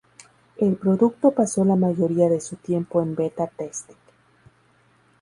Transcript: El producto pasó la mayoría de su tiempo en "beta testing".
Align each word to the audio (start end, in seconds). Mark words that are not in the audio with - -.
El 0.57 0.77
producto 0.77 1.29
pasó 1.29 1.63
la 1.63 1.75
mayoría 1.75 2.27
de 2.27 2.41
su 2.41 2.55
tiempo 2.55 3.03
en 3.03 3.13
"beta 3.13 3.45
testing". 3.45 3.93